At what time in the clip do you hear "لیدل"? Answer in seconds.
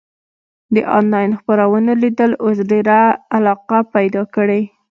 2.03-2.31